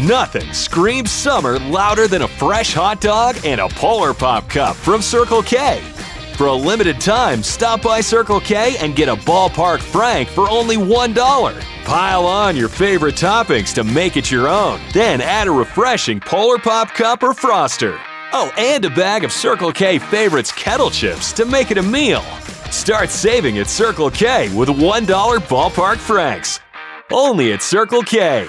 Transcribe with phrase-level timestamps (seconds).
[0.00, 5.00] Nothing screams summer louder than a fresh hot dog and a Polar Pop Cup from
[5.00, 5.80] Circle K.
[6.36, 10.76] For a limited time, stop by Circle K and get a ballpark frank for only
[10.76, 11.84] $1.
[11.84, 14.80] Pile on your favorite toppings to make it your own.
[14.92, 17.96] Then add a refreshing Polar Pop Cup or Froster.
[18.32, 22.22] Oh, and a bag of Circle K favorites kettle chips to make it a meal.
[22.72, 25.06] Start saving at Circle K with $1
[25.38, 26.58] ballpark franks.
[27.12, 28.48] Only at Circle K.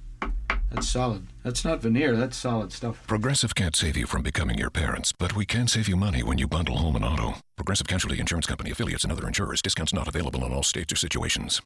[0.71, 1.27] That's solid.
[1.43, 3.05] That's not veneer, that's solid stuff.
[3.05, 6.37] Progressive can't save you from becoming your parents, but we can save you money when
[6.37, 7.35] you bundle home and auto.
[7.57, 9.61] Progressive Casualty Insurance Company affiliates and other insurers.
[9.61, 11.61] Discounts not available in all states or situations.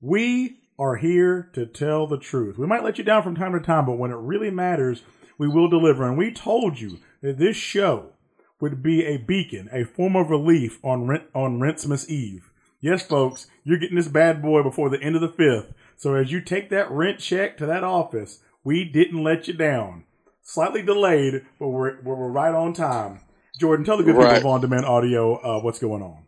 [0.00, 2.58] We are here to tell the truth.
[2.58, 5.02] We might let you down from time to time, but when it really matters,
[5.38, 6.04] we will deliver.
[6.06, 8.12] And we told you that this show
[8.60, 12.50] would be a beacon, a form of relief on rent on Rentmas Eve.
[12.80, 15.72] Yes, folks, you're getting this bad boy before the end of the fifth.
[15.98, 20.04] So as you take that rent check to that office, we didn't let you down.
[20.42, 23.20] Slightly delayed, but we're we're right on time.
[23.58, 24.36] Jordan, tell the good Right.
[24.36, 26.22] people of On Demand Audio uh, what's going on.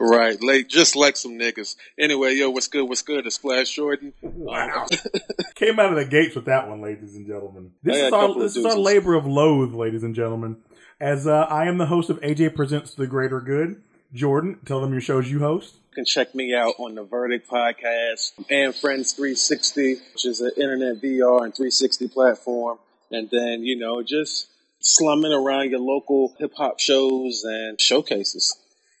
[0.00, 1.76] Right, like just like some niggas.
[1.98, 2.88] Anyway, yo, what's good?
[2.88, 3.26] What's good?
[3.26, 4.12] It's Flash Jordan.
[4.22, 4.86] Wow.
[5.56, 7.72] Came out of the gates with that one, ladies and gentlemen.
[7.82, 10.56] This is our this is our labor of loathe, ladies and gentlemen.
[11.00, 13.82] As uh, I am the host of AJ Presents the Greater Good.
[14.14, 15.74] Jordan, tell them your shows you host.
[15.90, 20.52] You can check me out on the Verdict podcast and Friends 360, which is an
[20.56, 22.78] internet VR and 360 platform.
[23.10, 24.48] And then, you know, just
[24.80, 28.56] slumming around your local hip hop shows and showcases.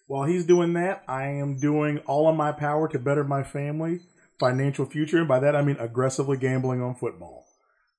[0.06, 4.00] While he's doing that, I am doing all in my power to better my family
[4.38, 7.46] financial future, and by that I mean aggressively gambling on football.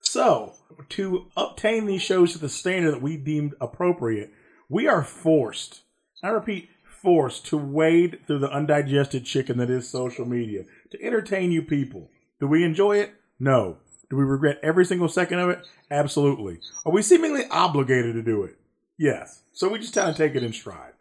[0.01, 0.53] So,
[0.89, 4.31] to obtain these shows to the standard that we deemed appropriate,
[4.69, 5.81] we are forced,
[6.23, 6.69] I repeat,
[7.05, 12.09] forced to wade through the undigested chicken that is social media to entertain you people.
[12.39, 13.13] Do we enjoy it?
[13.39, 13.77] No.
[14.09, 15.59] Do we regret every single second of it?
[15.91, 16.57] Absolutely.
[16.83, 18.55] Are we seemingly obligated to do it?
[18.97, 19.43] Yes.
[19.53, 20.93] So we just kind of take it in stride.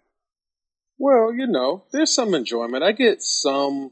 [0.99, 2.85] Well, you know, there's some enjoyment.
[2.85, 3.91] I get some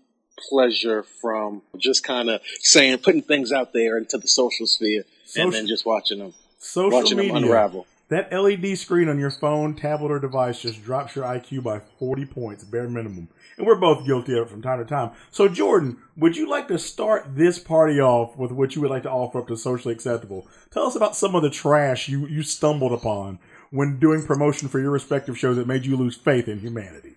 [0.51, 5.45] pleasure from just kind of saying, putting things out there into the social sphere Social-
[5.45, 7.33] and then just watching them, Social watching media.
[7.33, 7.87] them unravel.
[8.13, 12.27] That LED screen on your phone, tablet, or device just drops your IQ by 40
[12.27, 13.31] points, bare minimum.
[13.57, 15.13] And we're both guilty of it from time to time.
[15.31, 19.05] So, Jordan, would you like to start this party off with what you would like
[19.05, 20.47] to offer up to socially acceptable?
[20.71, 23.39] Tell us about some of the trash you, you stumbled upon
[23.71, 27.17] when doing promotion for your respective shows that made you lose faith in humanity.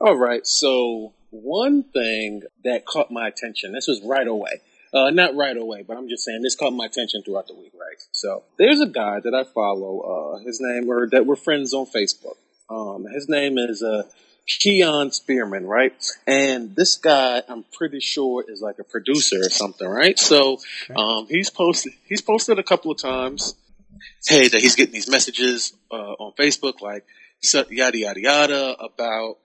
[0.00, 0.46] All right.
[0.46, 4.62] So one thing that caught my attention, this was right away.
[4.94, 7.72] Uh, not right away, but I'm just saying this caught my attention throughout the week,
[7.74, 8.00] right?
[8.12, 11.86] So there's a guy that I follow, uh, his name, or that we're friends on
[11.86, 12.36] Facebook.
[12.70, 14.04] Um, his name is, uh,
[14.46, 15.94] Keon Spearman, right?
[16.28, 20.18] And this guy, I'm pretty sure is like a producer or something, right?
[20.18, 20.58] So,
[20.94, 23.56] um, he's posted, he's posted a couple of times,
[24.26, 27.04] hey, that he's getting these messages, uh, on Facebook, like,
[27.42, 29.38] yada, yada, yada, about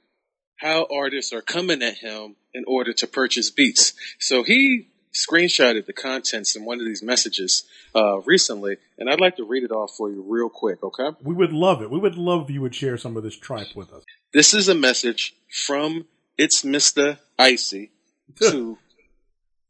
[0.57, 3.93] how artists are coming at him in order to purchase beats.
[4.19, 7.63] So he screenshotted the contents in one of these messages
[7.95, 11.09] uh, recently, and I'd like to read it off for you real quick, okay?
[11.23, 11.89] We would love it.
[11.89, 14.03] We would love if you would share some of this tripe with us.
[14.33, 16.05] This is a message from
[16.37, 17.17] It's Mr.
[17.37, 17.91] Icy
[18.39, 18.77] to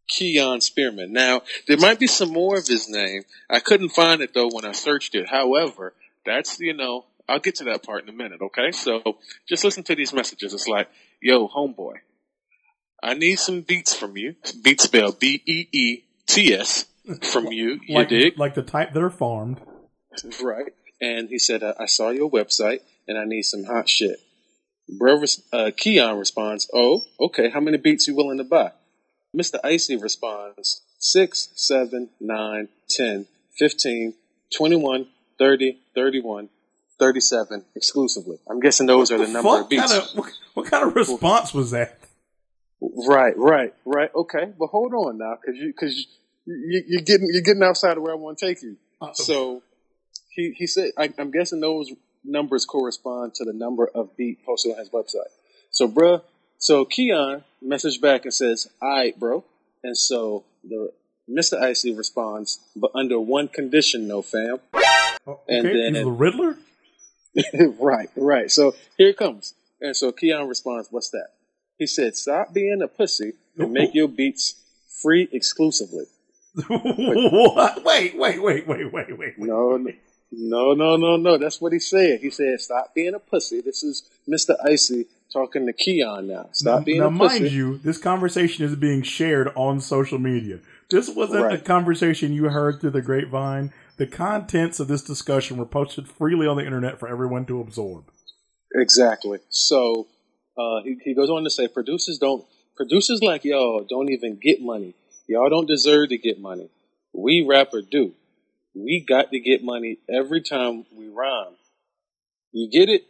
[0.10, 1.14] Keon Spearman.
[1.14, 3.24] Now, there might be some more of his name.
[3.50, 5.30] I couldn't find it though when I searched it.
[5.30, 5.94] However,
[6.26, 8.72] that's, you know, I'll get to that part in a minute, okay?
[8.72, 9.18] So
[9.48, 10.54] just listen to these messages.
[10.54, 10.90] It's like,
[11.22, 11.98] yo, homeboy,
[13.02, 14.36] I need some beats from you.
[14.64, 16.86] Beats spelled B E E T S
[17.32, 17.80] from you.
[17.88, 18.38] You Like, dig?
[18.38, 19.60] like the type that are farmed.
[20.44, 20.74] Right.
[21.02, 24.20] And he said, I, I saw your website and I need some hot shit.
[24.98, 25.24] Bro,
[25.54, 27.50] uh, Keon responds, Oh, okay.
[27.50, 28.72] How many beats you willing to buy?
[29.36, 29.60] Mr.
[29.64, 33.26] Icy responds, 6, 7, 9, 10,
[33.58, 34.14] 15,
[34.58, 35.08] 21,
[35.38, 36.50] 30, 31,
[37.00, 38.38] 37 exclusively.
[38.50, 39.92] I'm guessing those are the number Fuck of beats.
[39.92, 41.99] kind of, what, what kind of response was that?
[42.82, 44.10] Right, right, right.
[44.16, 45.98] Okay, but hold on now, because you because
[46.46, 48.78] you, you, you're getting you're getting outside of where I want to take you.
[49.14, 49.62] So
[50.30, 51.92] he he said, I, I'm guessing those
[52.24, 55.32] numbers correspond to the number of beat posted on his website.
[55.72, 56.22] So, bruh,
[56.58, 59.44] so Keon messaged back and says, "All right, bro."
[59.84, 60.92] And so the
[61.30, 61.62] Mr.
[61.62, 64.60] Icy responds, "But under one condition, no fam."
[65.28, 66.58] Oh, and Okay, then he's the Riddler?
[67.80, 68.50] right, right.
[68.50, 69.54] So here it comes.
[69.82, 71.28] And so Keon responds, What's that?
[71.80, 74.62] He said, "Stop being a pussy and make your beats
[75.02, 76.06] free exclusively."
[76.68, 77.84] what?
[77.86, 79.34] Wait, wait, wait, wait, wait, wait.
[79.40, 79.78] No,
[80.32, 81.38] no, no, no, no.
[81.38, 82.20] That's what he said.
[82.20, 86.50] He said, "Stop being a pussy." This is Mister Icy talking to Keon now.
[86.52, 87.40] Stop being now, a pussy.
[87.40, 90.60] Now mind you, this conversation is being shared on social media.
[90.90, 93.72] This wasn't a conversation you heard through the grapevine.
[93.98, 98.06] The contents of this discussion were posted freely on the internet for everyone to absorb.
[98.74, 99.40] Exactly.
[99.50, 100.08] So
[100.60, 102.46] uh, he, he goes on to say, producers don't
[102.76, 104.96] producers like y'all don't even get money.
[105.28, 106.70] Y'all don't deserve to get money.
[107.14, 108.14] We rapper do.
[108.76, 111.56] We got to get money every time we rhyme.
[112.52, 113.04] You get it?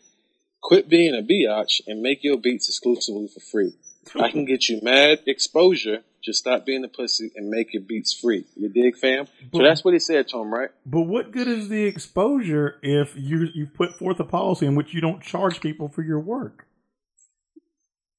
[0.62, 3.74] Quit being a biatch and make your beats exclusively for free.
[4.19, 6.00] I can get you mad exposure.
[6.22, 8.46] Just stop being a pussy and make your beats free.
[8.56, 9.28] You dig, fam?
[9.54, 10.69] So that's what he said to him, right?
[10.86, 14.94] But what good is the exposure if you you put forth a policy in which
[14.94, 16.66] you don't charge people for your work?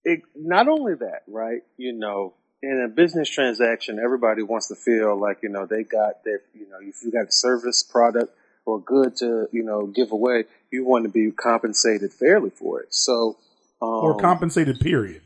[0.05, 1.63] It, not only that, right?
[1.77, 6.25] You know, in a business transaction, everybody wants to feel like you know they got
[6.25, 10.13] their, you know, if you got a service, product, or good to you know give
[10.13, 12.93] away, you want to be compensated fairly for it.
[12.95, 13.37] So,
[13.81, 15.23] um, Or compensated period.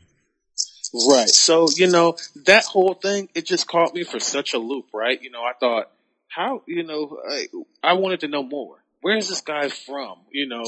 [0.93, 1.29] Right.
[1.29, 5.21] So, you know, that whole thing, it just caught me for such a loop, right?
[5.21, 5.91] You know, I thought,
[6.29, 7.47] how, you know, I,
[7.83, 8.77] I wanted to know more.
[9.01, 10.19] Where is this guy from?
[10.31, 10.63] You know,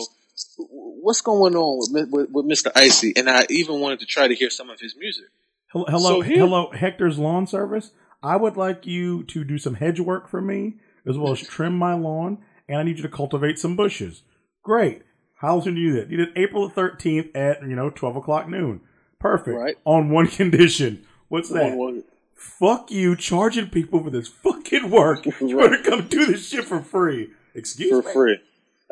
[0.58, 2.72] what's going on with, with, with Mr.
[2.76, 3.14] Icy?
[3.16, 5.26] And I even wanted to try to hear some of his music.
[5.72, 7.92] Hello, hello, So here- hello, Hector's Lawn Service.
[8.24, 10.76] I would like you to do some hedge work for me,
[11.06, 14.24] as well as trim my lawn, and I need you to cultivate some bushes.
[14.64, 15.04] Great.
[15.36, 16.10] How soon do you do that?
[16.10, 18.82] You did April the thirteenth at you know twelve o'clock noon.
[19.20, 19.56] Perfect.
[19.56, 19.76] Right.
[19.86, 21.06] On one condition.
[21.28, 21.76] What's that?
[21.76, 22.04] One- one-
[22.36, 25.26] Fuck you, charging people for this fucking work.
[25.26, 25.72] You're Right.
[25.72, 27.32] gonna come do this shit for free.
[27.56, 28.02] Excuse for me.
[28.04, 28.40] For free.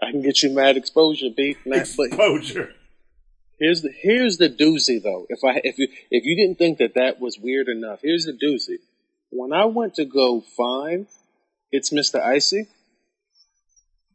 [0.01, 1.55] I can get you mad exposure, B.
[1.65, 2.73] Not, but Exposure.
[3.59, 5.25] Here's the here's the doozy though.
[5.29, 8.33] If I if you if you didn't think that that was weird enough, here's the
[8.33, 8.79] doozy.
[9.29, 11.07] When I went to go find
[11.71, 12.21] it's Mr.
[12.21, 12.67] Icy,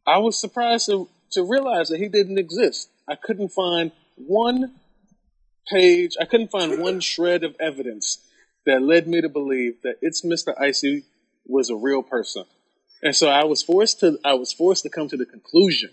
[0.06, 2.90] I was surprised to to realize that he didn't exist.
[3.08, 4.74] I couldn't find one
[5.70, 6.16] page.
[6.20, 8.18] I couldn't find one shred of evidence
[8.66, 10.52] that led me to believe that it's Mr.
[10.60, 11.04] Icy
[11.46, 12.44] was a real person.
[13.02, 15.90] And so I was forced to I was forced to come to the conclusion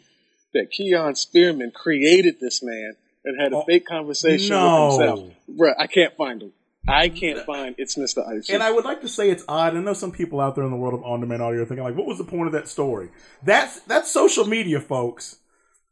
[0.54, 4.88] that Keon Spearman created this man and had a Oh, fake conversation no.
[4.88, 5.30] with himself.
[5.50, 6.54] Bruh, I can't find him.
[6.90, 8.26] I can't find it's Mr.
[8.26, 8.54] Icy.
[8.54, 9.76] And I would like to say it's odd.
[9.76, 11.98] I know some people out there in the world of on-demand audio are thinking like,
[11.98, 13.10] "What was the point of that story?"
[13.44, 15.40] That's that's social media, folks.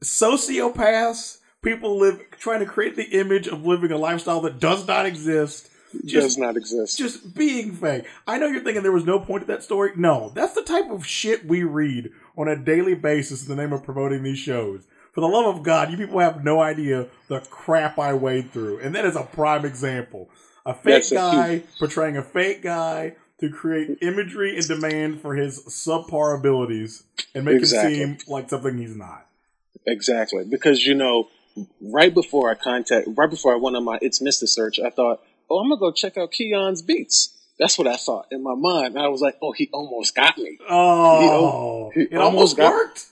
[0.03, 5.05] Sociopaths, people live trying to create the image of living a lifestyle that does not
[5.05, 5.69] exist.
[6.03, 6.97] Does Just not exist.
[6.97, 8.05] just being fake.
[8.27, 9.91] I know you're thinking there was no point to that story.
[9.95, 13.73] No, that's the type of shit we read on a daily basis in the name
[13.73, 14.83] of promoting these shows.
[15.13, 18.79] For the love of God, you people have no idea the crap I wade through.
[18.79, 20.29] And that is a prime example.
[20.65, 25.63] A fake a guy portraying a fake guy to create imagery and demand for his
[25.65, 27.03] subpar abilities
[27.33, 27.97] and make Exactly.
[27.97, 29.25] him seem like something he's not.
[29.87, 30.43] Exactly.
[30.45, 31.29] Because, you know,
[31.81, 34.47] right before I contact, right before I went on my It's Mr.
[34.47, 37.31] search, I thought, oh, I'm to go check out Keon's beats.
[37.57, 38.99] That's what I thought in my mind.
[38.99, 40.57] I was like, oh, he almost got me.
[40.69, 43.05] Oh, He- he it almost almost worked.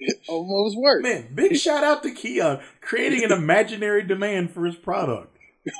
[0.00, 1.02] It almost worked.
[1.04, 5.36] Man, big shout out to Keon creating an imaginary demand for his product.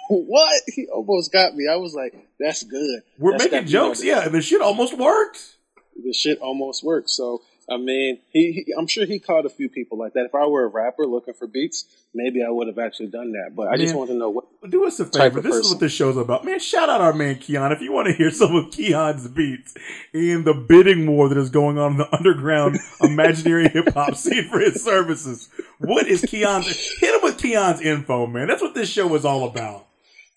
[0.09, 0.63] what?
[0.69, 1.67] He almost got me.
[1.71, 3.03] I was like, that's good.
[3.19, 5.57] We're That's making jokes, yeah, and the shit almost worked.
[6.03, 7.11] The shit almost worked.
[7.11, 10.27] So, I mean, he, he, I'm sure he caught a few people like that.
[10.27, 13.55] If I were a rapper looking for beats, maybe I would have actually done that.
[13.55, 14.45] But I just want to know what.
[14.69, 15.41] Do us a favor.
[15.41, 16.45] This is what this show's about.
[16.45, 17.73] Man, shout out our man Keon.
[17.73, 19.75] If you want to hear some of Keon's beats
[20.13, 24.49] in the bidding war that is going on in the underground imaginary hip hop scene
[24.49, 26.67] for his services, what is Keon's?
[26.99, 28.47] Hit him with Keon's info, man.
[28.49, 29.87] That's what this show is all about.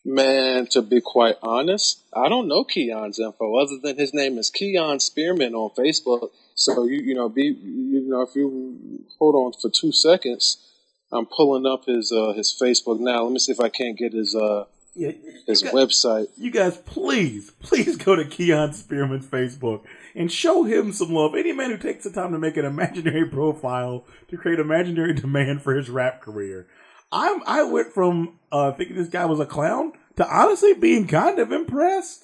[0.09, 4.49] Man, to be quite honest, I don't know Keon's info other than his name is
[4.49, 6.29] Keon Spearman on Facebook.
[6.55, 10.57] So you you know be you know if you hold on for two seconds,
[11.11, 13.23] I'm pulling up his uh, his Facebook now.
[13.23, 14.63] Let me see if I can't get his uh
[14.95, 15.11] Yeah,
[15.45, 16.27] his guys, website.
[16.37, 19.81] you guys, please, please go to Keon Spearman's Facebook
[20.15, 21.35] and show him some love.
[21.35, 25.63] Any man who takes the time to make an imaginary profile to create imaginary demand
[25.63, 26.65] for his rap career.
[27.11, 31.39] I'm I went from uh, thinking this guy was a clown to honestly being kind
[31.39, 32.23] of impressed.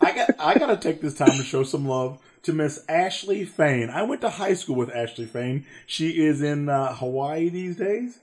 [0.00, 3.44] I got I got to take this time to show some love to Miss Ashley
[3.44, 3.88] Fain.
[3.90, 5.64] I went to high school with Ashley Fain.
[5.86, 8.18] She is in uh, Hawaii these days,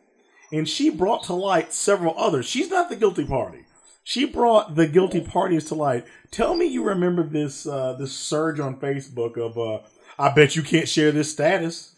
[0.53, 2.45] and she brought to light several others.
[2.45, 3.65] She's not the guilty party.
[4.03, 6.05] She brought the guilty parties to light.
[6.29, 9.85] Tell me you remember this uh, this surge on Facebook of uh,
[10.19, 11.95] I bet you can't share this status.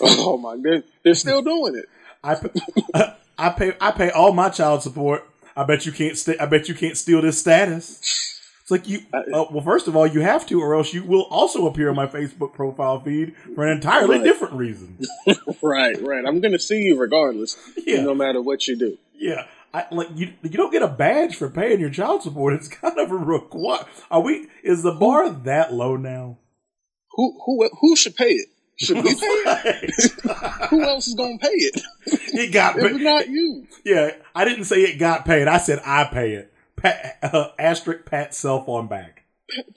[0.00, 1.86] Oh my god, they're still doing it.
[2.22, 2.50] I pay,
[3.38, 5.28] I pay I pay all my child support.
[5.56, 8.35] I bet you can't st- I bet you can't steal this status.
[8.66, 8.98] It's like you.
[9.14, 11.94] Uh, well, first of all, you have to, or else you will also appear on
[11.94, 14.24] my Facebook profile feed for an entirely Right.
[14.24, 14.98] different reason.
[15.62, 16.24] Right, right.
[16.26, 17.56] I'm gonna see you regardless,
[17.86, 18.02] Yeah.
[18.02, 18.98] no matter what you do.
[19.14, 20.32] Yeah, I like you.
[20.42, 22.54] You don't get a badge for paying your child support.
[22.54, 23.84] It's kind of a require.
[24.10, 24.48] Are we?
[24.64, 26.38] Is the bar that low now?
[27.12, 28.48] Who, who, who should pay it?
[28.78, 30.12] Should we pay it?
[30.70, 31.80] Who else is gonna pay it?
[32.06, 33.00] it got paid.
[33.00, 33.66] not you.
[33.84, 35.46] Yeah, I didn't say it got paid.
[35.48, 36.52] I said I pay it.
[36.86, 39.24] Pat, uh, asterisk pat self on back.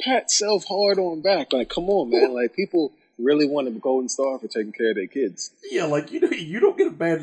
[0.01, 1.53] Pat self hard on back.
[1.53, 2.33] Like, come on, man.
[2.33, 5.51] Like, people really want a golden star for taking care of their kids.
[5.71, 7.21] Yeah, like you know, you don't get a badge.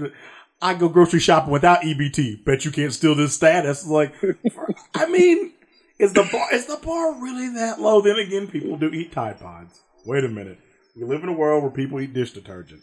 [0.61, 2.45] I go grocery shopping without EBT.
[2.45, 3.87] Bet you can't steal this status.
[3.87, 4.14] Like,
[4.95, 5.52] I mean,
[5.99, 8.00] is the bar is the bar really that low?
[8.00, 9.81] Then again, people do eat Tide Pods.
[10.05, 10.59] Wait a minute,
[10.97, 12.83] we live in a world where people eat dish detergent.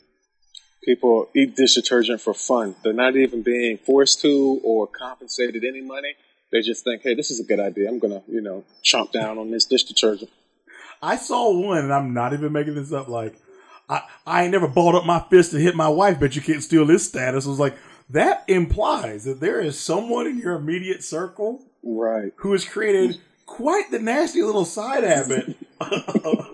[0.83, 2.75] People eat dish detergent for fun.
[2.83, 6.15] They're not even being forced to or compensated any money.
[6.53, 7.89] They just think, hey, this is a good idea.
[7.89, 10.29] I'm gonna, you know, chomp down on this dish detergent.
[11.01, 13.09] I saw one, and I'm not even making this up.
[13.09, 13.35] Like,
[13.89, 16.19] I I ain't never balled up my fist and hit my wife.
[16.19, 17.45] but you can't steal this status.
[17.45, 17.75] I was like,
[18.11, 22.31] that implies that there is someone in your immediate circle Right.
[22.37, 26.47] who has created quite the nasty little side habit of,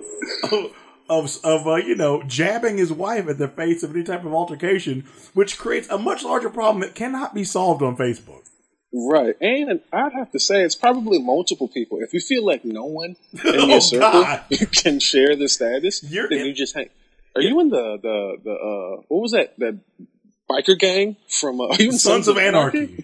[1.10, 4.34] of, of uh, you know, jabbing his wife at the face of any type of
[4.34, 8.50] altercation, which creates a much larger problem that cannot be solved on Facebook.
[8.92, 9.36] Right.
[9.40, 12.00] And I'd have to say it's probably multiple people.
[12.02, 14.44] If you feel like no one in Oh, your circle God.
[14.72, 16.90] can share the status, You're then in- you just hang.
[17.36, 19.80] Are you in the the the uh what was that that
[20.50, 23.04] biker gang from uh, you in Sons of Anarchy.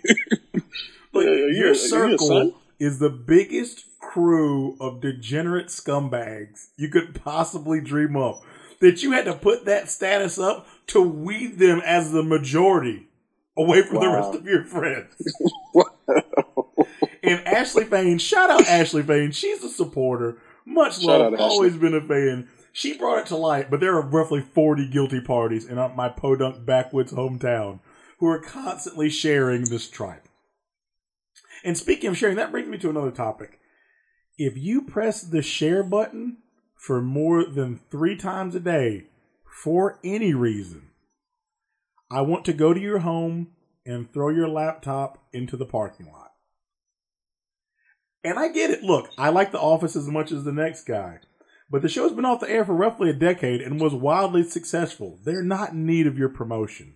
[1.13, 7.79] Like, Yeah, you- your circle is the biggest crew of degenerate scumbags you could possibly
[7.79, 8.41] dream of.
[8.81, 13.07] That you had to put that status up to weed them as the majority
[13.57, 15.15] away from the rest of your friends.
[17.23, 19.31] and Ashley Fain, shout out Ashley Fain.
[19.31, 20.37] She's a supporter.
[20.65, 21.21] Much Shout love.
[21.21, 21.45] out Ashley.
[21.45, 22.47] Always been a fan.
[22.73, 26.09] She brought it to light, but there are roughly 40 guilty parties in uh, my
[26.09, 27.79] podunk backwoods hometown
[28.19, 30.27] who are constantly sharing this tripe.
[31.63, 33.59] And speaking of sharing, that brings me to another topic.
[34.37, 36.37] If you press the share button
[36.75, 39.05] for more than three times a day
[39.63, 40.89] for any reason,
[42.09, 43.49] I want to go to your home
[43.85, 46.31] and throw your laptop into the parking lot.
[48.23, 48.83] And I get it.
[48.83, 51.19] Look, I like The Office as much as the next guy.
[51.69, 55.19] But the show's been off the air for roughly a decade and was wildly successful.
[55.23, 56.95] They're not in need of your promotion.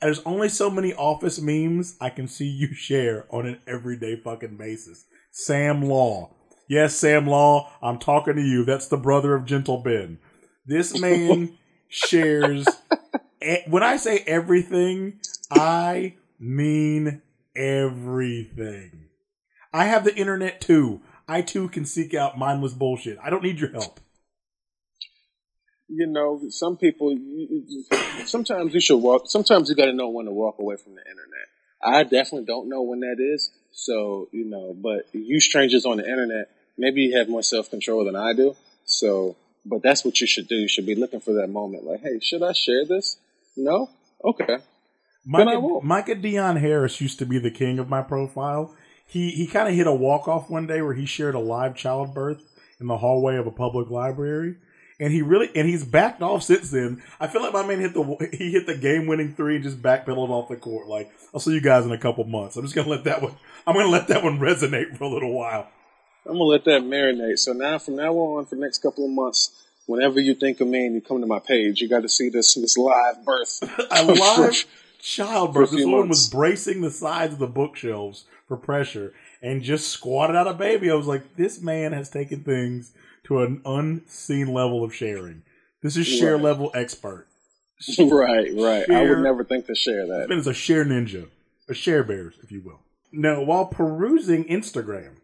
[0.00, 4.56] There's only so many office memes I can see you share on an everyday fucking
[4.56, 5.04] basis.
[5.30, 6.34] Sam Law.
[6.68, 8.64] Yes, Sam Law, I'm talking to you.
[8.64, 10.18] That's the brother of Gentle Ben.
[10.66, 11.56] This man
[11.88, 12.66] shares.
[13.68, 15.20] When I say everything,
[15.50, 17.22] I mean
[17.56, 19.06] everything.
[19.72, 21.00] I have the internet too.
[21.28, 23.18] I too can seek out mindless bullshit.
[23.22, 24.00] I don't need your help.
[25.88, 27.16] you know, some people.
[28.26, 29.24] Sometimes you should walk.
[29.26, 31.46] Sometimes you got to know when to walk away from the internet.
[31.82, 33.50] I definitely don't know when that is.
[33.72, 36.48] So you know, but you strangers on the internet,
[36.78, 38.56] maybe you have more self control than I do.
[38.84, 40.56] So, but that's what you should do.
[40.56, 41.84] You should be looking for that moment.
[41.84, 43.18] Like, hey, should I share this?
[43.56, 43.90] No.
[44.24, 44.58] Okay.
[45.26, 45.80] Then I Micah.
[45.82, 48.74] Micah Dion Harris used to be the king of my profile.
[49.06, 51.76] He he kind of hit a walk off one day where he shared a live
[51.76, 52.42] childbirth
[52.80, 54.56] in the hallway of a public library,
[54.98, 57.02] and he really and he's backed off since then.
[57.20, 59.82] I feel like my man hit the he hit the game winning three and just
[59.82, 60.88] backpedaled off the court.
[60.88, 62.56] Like I'll see you guys in a couple months.
[62.56, 63.36] I'm just gonna let that one.
[63.66, 65.68] I'm gonna let that one resonate for a little while.
[66.26, 67.38] I'm gonna let that marinate.
[67.38, 70.68] So now, from now on, for the next couple of months, whenever you think of
[70.68, 73.62] me and you come to my page, you got to see this this live birth.
[73.90, 74.64] A live
[75.00, 75.70] childbirth.
[75.70, 79.12] This woman was bracing the sides of the bookshelves for pressure
[79.42, 80.90] and just squatted out a baby.
[80.90, 82.92] I was like, this man has taken things
[83.24, 85.42] to an unseen level of sharing.
[85.82, 86.44] This is share Right.
[86.44, 87.26] level expert.
[87.98, 88.90] right, right.
[88.90, 90.20] I would never think to share that.
[90.20, 91.28] This man is a share ninja,
[91.68, 92.80] a share bears, if you will.
[93.12, 95.16] Now, while perusing Instagram,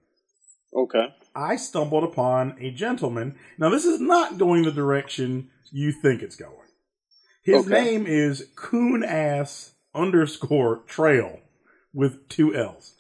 [0.75, 1.15] Okay.
[1.35, 3.37] I stumbled upon a gentleman.
[3.59, 6.55] Now, this is not going the direction you think it's going.
[7.43, 7.85] His Okay.
[7.85, 11.41] name is Coon Ass underscore Trail
[11.93, 12.95] with two L's.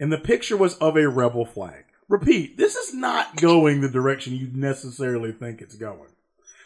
[0.00, 1.84] And the picture was of a rebel flag.
[2.08, 6.10] Repeat, this is not going the direction you necessarily think it's going.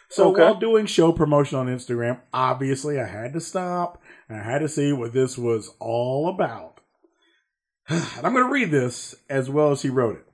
[0.09, 0.43] So Okay.
[0.43, 4.69] while doing show promotion on Instagram, obviously I had to stop and I had to
[4.69, 6.81] see what this was all about.
[7.89, 10.28] And I'm going to read this as well as he wrote it.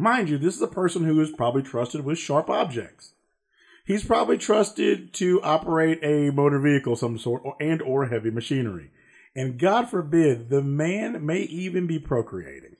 [0.00, 3.12] Mind you, this is a person who is probably trusted with sharp objects.
[3.84, 8.92] He's probably trusted to operate a motor vehicle some sort or, and or heavy machinery.
[9.36, 12.76] And God forbid, the man may even be procreating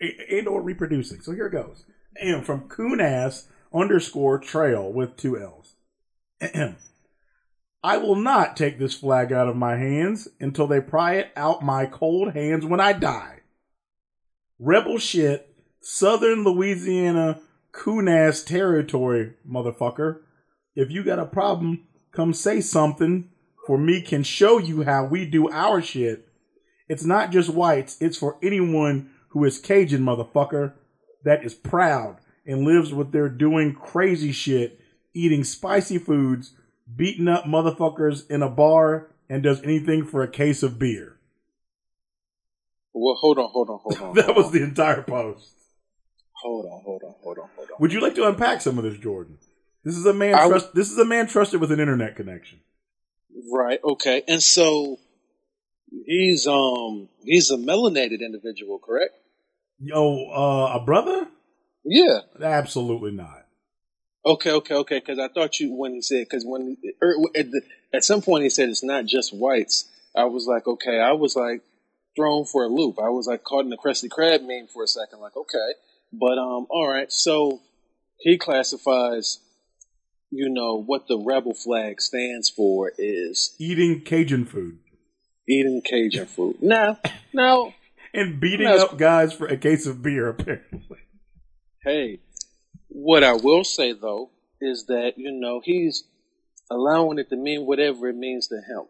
[0.00, 1.20] and or reproducing.
[1.20, 1.84] So here it goes.
[2.18, 5.74] And from Coonass underscore trail with two L's.
[7.84, 11.62] I will not take this flag out of my hands until they pry it out
[11.62, 13.40] my cold hands when I die.
[14.58, 15.52] Rebel shit,
[15.88, 17.40] Southern Louisiana
[17.70, 20.18] Coonass territory, motherfucker.
[20.74, 23.30] If you got a problem, come say something.
[23.68, 26.28] For me can show you how we do our shit.
[26.88, 30.72] It's not just whites, it's for anyone who is Cajun, motherfucker,
[31.22, 34.80] that is proud and lives with their doing crazy shit,
[35.14, 36.56] eating spicy foods,
[36.96, 41.20] beating up motherfuckers in a bar, and does anything for a case of beer.
[42.92, 44.14] Well, hold on, hold on, hold on.
[44.16, 44.52] That hold was on.
[44.52, 45.52] the entire post.
[46.46, 47.76] Hold on, hold on, hold on, hold on.
[47.80, 49.36] Would you like to unpack some of this, Jordan?
[49.82, 50.32] This is a man.
[50.48, 52.60] Trust, this is a man trusted with an internet connection.
[53.52, 53.80] Right.
[53.82, 54.22] Okay.
[54.28, 55.00] And so
[56.06, 59.14] he's um he's a melanated individual, correct?
[59.80, 61.26] Yo, uh, a brother?
[61.84, 62.20] Yeah.
[62.40, 63.44] Absolutely not.
[64.24, 64.52] Okay.
[64.52, 64.74] Okay.
[64.74, 65.00] Okay.
[65.00, 67.62] Because I thought you when he said because when er, at, the,
[67.92, 69.88] at some point he said it's not just whites.
[70.14, 71.00] I was like, okay.
[71.00, 71.62] I was like
[72.16, 72.98] thrown for a loop.
[73.00, 75.20] I was like caught in the Krusty Krab meme for a second.
[75.20, 75.74] Like, okay,
[76.18, 77.10] but um, all right.
[77.12, 77.60] So
[78.18, 79.38] he classifies,
[80.30, 84.78] you know, what the rebel flag stands for is Eating Cajun food
[85.48, 86.56] eating Cajun food.
[86.60, 86.96] No,
[87.32, 87.72] no,
[88.12, 90.28] and beating up guys for a case of beer.
[90.28, 90.98] Apparently,
[91.84, 92.20] hey,
[92.88, 96.04] what I will say though is that you know he's
[96.70, 98.86] allowing it to mean whatever it means to him.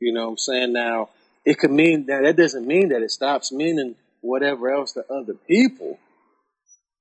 [0.00, 0.72] You know what I'm saying?
[0.72, 1.10] Now,
[1.44, 5.34] it could mean that that doesn't mean that it stops meaning whatever else to other
[5.34, 5.98] people.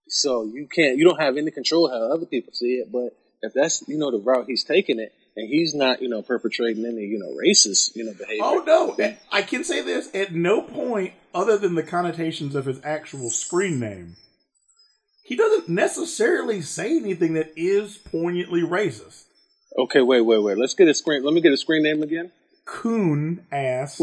[0.10, 2.92] So you can't, you don't have any control how other people see it.
[2.92, 6.22] But if that's you know the route he's taking it, and he's not you know
[6.22, 8.44] perpetrating any you know racist you know behavior.
[8.44, 9.16] oh no!
[9.32, 13.80] I can say this at no point, other than the connotations of his actual screen
[13.80, 14.16] name,
[15.24, 19.26] he doesn't necessarily say anything that is poignantly racist.
[19.78, 20.58] Okay, wait, wait, wait.
[20.58, 21.24] Let's get a screen.
[21.24, 22.32] Let me get a screen name again.
[22.66, 24.02] Coon ass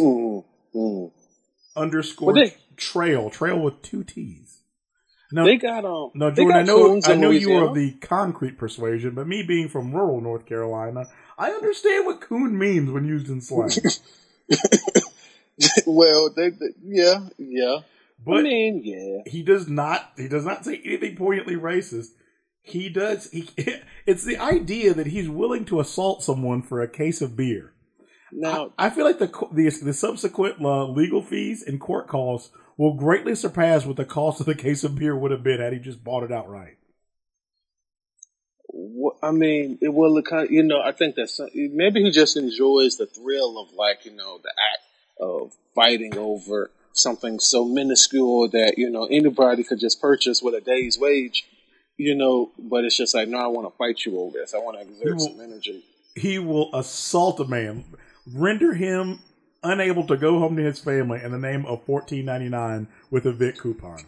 [1.77, 4.61] underscore they- trail trail with two T's.
[5.33, 6.11] No, They got um.
[6.15, 9.27] No, they Jordan, I know I in know you are of the concrete persuasion, but
[9.27, 11.07] me being from rural North Carolina,
[11.39, 13.71] I understand what coon means when used in slang.
[15.87, 17.79] well, they, they, yeah, yeah.
[18.25, 19.31] But I mean, yeah.
[19.31, 22.09] he does not he does not say anything poignantly racist.
[22.63, 23.49] He does he
[24.07, 27.73] it's the idea that he's willing to assault someone for a case of beer.
[28.33, 32.95] Now, I feel like the the, the subsequent uh, legal fees and court costs will
[32.95, 35.79] greatly surpass what the cost of the case of beer would have been had he
[35.79, 36.77] just bought it outright.
[39.23, 40.31] I mean, it will look.
[40.51, 44.13] You know, I think that some, maybe he just enjoys the thrill of like you
[44.13, 50.01] know the act of fighting over something so minuscule that you know anybody could just
[50.01, 51.47] purchase with a day's wage.
[51.97, 54.53] You know, but it's just like, no, I want to fight you over this.
[54.53, 55.85] I want to exert will- some energy.
[56.17, 57.85] he will assault a man,
[58.33, 59.21] render him
[59.65, 63.25] unable to go home to his family in the name of fourteen ninety nine with
[63.27, 64.05] a Vic coupon.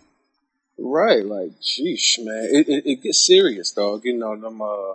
[0.78, 4.02] Right, like, sheesh, man, it, it, it gets serious, dog.
[4.04, 4.94] You know, them, uh,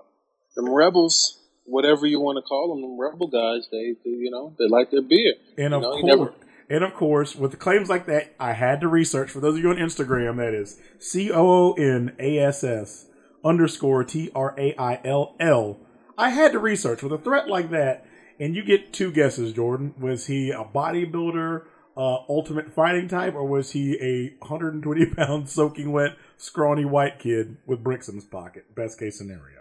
[0.55, 4.53] them rebels, whatever you want to call them, them rebel guys, they, they, you know,
[4.59, 5.33] they like their beer.
[5.57, 6.33] And You of know, course, never-
[6.69, 9.31] and of course, with claims like that, I had to research.
[9.31, 13.07] For those of you on Instagram, that is C O O N A S S
[13.43, 15.77] underscore T R A I L L.
[16.17, 18.05] I had to research with a threat like that,
[18.41, 19.53] and you get two guesses.
[19.53, 21.63] Jordan, was he a bodybuilder,
[21.95, 27.57] uh, ultimate fighting type, or was he a 120 pound soaking wet, scrawny white kid
[27.67, 28.73] with bricks in his pocket?
[28.75, 29.59] Best case scenario.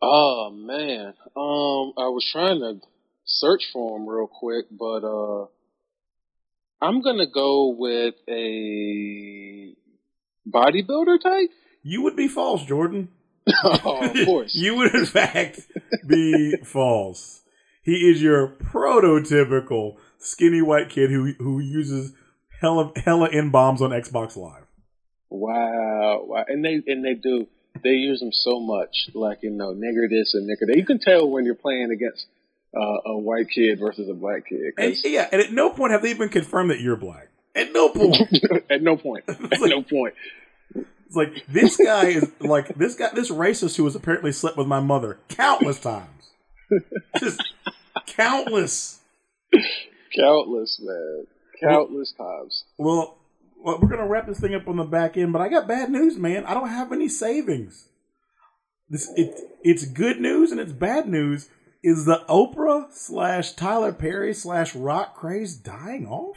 [0.00, 2.80] Oh man, um, I was trying to
[3.24, 5.46] search for him real quick, but uh,
[6.80, 9.74] I'm gonna go with a
[10.48, 11.50] bodybuilder type.
[11.82, 13.08] You would be false, Jordan.
[13.64, 14.52] oh, of course.
[14.54, 15.60] you would, in fact,
[16.06, 17.42] be false.
[17.86, 22.12] He is your prototypical skinny white kid who who uses
[22.60, 24.64] hella hella n bombs on Xbox Live.
[25.30, 27.46] Wow, wow, and they and they do
[27.84, 30.76] they use them so much, like you know, nigger this and nigger that.
[30.76, 32.26] You can tell when you're playing against
[32.76, 34.74] uh, a white kid versus a black kid.
[34.76, 37.28] And, yeah, and at no point have they even confirmed that you're black.
[37.54, 38.16] At no point.
[38.68, 39.24] at no point.
[39.28, 40.14] At like, no point.
[40.74, 44.66] It's like this guy is like this guy, this racist who has apparently slept with
[44.66, 46.10] my mother countless times.
[47.20, 47.40] Just
[48.06, 49.00] countless.
[50.14, 51.26] Countless, man.
[51.60, 52.64] Countless well, times.
[52.78, 53.18] Well,
[53.58, 55.90] well, we're gonna wrap this thing up on the back end, but I got bad
[55.90, 56.44] news, man.
[56.44, 57.88] I don't have any savings.
[58.88, 61.48] This it it's good news and it's bad news.
[61.82, 66.36] Is the Oprah slash Tyler Perry slash rock craze dying off?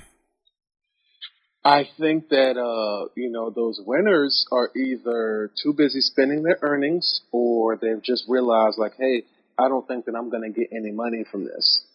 [1.63, 7.21] I think that uh, you know those winners are either too busy spending their earnings,
[7.31, 9.25] or they've just realized, like, hey,
[9.59, 11.85] I don't think that I'm going to get any money from this.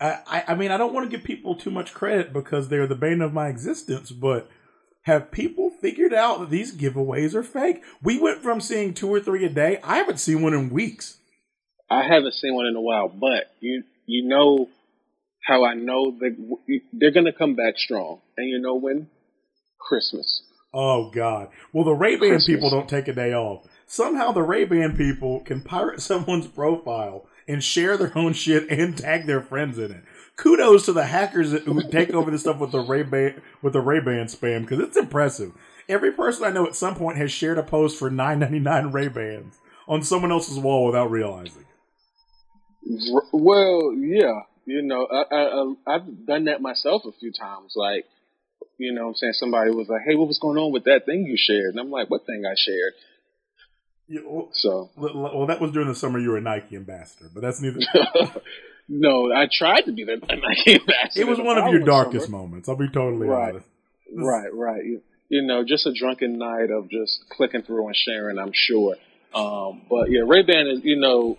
[0.00, 2.94] I, I mean, I don't want to give people too much credit because they're the
[2.96, 4.50] bane of my existence, but
[5.02, 7.82] have people figured out that these giveaways are fake?
[8.02, 9.78] We went from seeing two or three a day.
[9.84, 11.18] I haven't seen one in weeks.
[11.90, 14.68] I haven't seen one in a while, but you you know
[15.42, 16.36] how I know that
[16.92, 19.08] they're going to come back strong, and you know when
[19.78, 20.42] Christmas.
[20.74, 21.48] Oh God!
[21.72, 23.66] Well, the Ray Ban people don't take a day off.
[23.86, 28.96] Somehow, the Ray Ban people can pirate someone's profile and share their own shit and
[28.98, 30.02] tag their friends in it.
[30.36, 33.80] Kudos to the hackers who take over this stuff with the Ray Ban with the
[33.80, 35.52] Ray Ban spam because it's impressive.
[35.88, 38.90] Every person I know at some point has shared a post for nine ninety nine
[38.90, 39.54] Ray Bans
[39.86, 41.66] on someone else's wall without realizing.
[43.32, 47.74] Well, yeah, you know, I, I, I've done that myself a few times.
[47.76, 48.04] Like,
[48.78, 51.24] you know, I'm saying somebody was like, "Hey, what was going on with that thing
[51.26, 52.94] you shared?" And I'm like, "What thing I shared?"
[54.06, 57.40] Yeah, well, so, well, that was during the summer you were a Nike ambassador, but
[57.40, 57.80] that's neither.
[58.88, 61.20] no, I tried to be the Nike ambassador.
[61.20, 62.38] It was one of your darkest summer.
[62.38, 62.68] moments.
[62.68, 63.54] I'll be totally right.
[63.54, 63.66] honest.
[64.14, 64.84] Right, right.
[64.84, 65.00] You,
[65.30, 68.38] you, know, just a drunken night of just clicking through and sharing.
[68.38, 68.96] I'm sure.
[69.34, 70.80] Um, but yeah, Ray Ban is.
[70.84, 71.38] You know,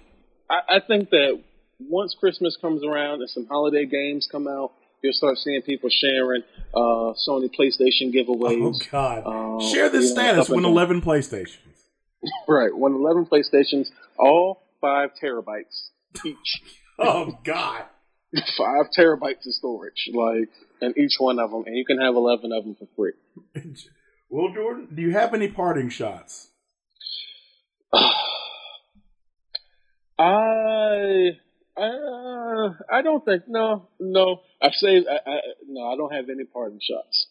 [0.49, 1.39] I, I think that
[1.79, 4.71] once Christmas comes around and some holiday games come out,
[5.05, 6.41] you'll start seeing people sharing
[6.73, 8.61] uh, Sony PlayStation giveaways.
[8.61, 9.23] Oh God!
[9.25, 10.49] Um, Share this status.
[10.49, 11.59] Win eleven PlayStations.
[12.47, 13.87] right, win eleven PlayStations,
[14.17, 15.89] all five terabytes
[16.25, 16.61] each.
[16.99, 17.83] oh God!
[18.57, 20.49] five terabytes of storage, like,
[20.81, 23.13] and each one of them, and you can have eleven of them for free.
[24.29, 26.49] well, Jordan, do you have any parting shots?
[30.17, 31.31] I
[31.77, 34.41] uh, I don't think no, no.
[34.61, 35.07] I've saved.
[35.07, 37.27] I, I, no, I don't have any parting shots.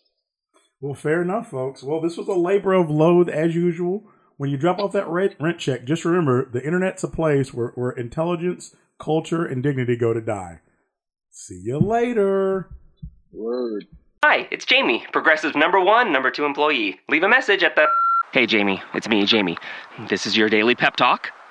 [0.81, 1.83] Well, fair enough, folks.
[1.83, 4.05] Well, this was a labor of loathe as usual.
[4.37, 7.69] When you drop off that rent, rent check, just remember the internet's a place where,
[7.69, 10.61] where intelligence, culture, and dignity go to die.
[11.31, 12.69] See you later.
[13.33, 13.87] Word.
[14.25, 16.99] Hi, it's Jamie, Progressive number one, number two employee.
[17.09, 17.87] Leave a message at the.
[18.33, 19.57] Hey, Jamie, it's me, Jamie.
[20.09, 21.31] This is your daily pep talk.